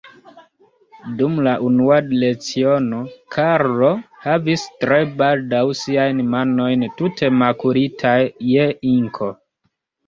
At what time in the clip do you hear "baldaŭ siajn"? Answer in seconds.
5.23-6.25